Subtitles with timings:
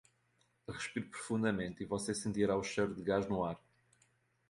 [0.67, 3.61] Respire profundamente e você sentirá o cheiro de gás no ar.